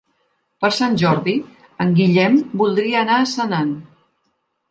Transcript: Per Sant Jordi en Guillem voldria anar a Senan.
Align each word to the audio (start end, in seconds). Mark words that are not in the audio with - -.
Per 0.63 0.69
Sant 0.77 0.95
Jordi 1.01 1.35
en 1.85 1.91
Guillem 1.99 2.39
voldria 2.63 3.05
anar 3.05 3.21
a 3.21 3.27
Senan. 3.35 3.77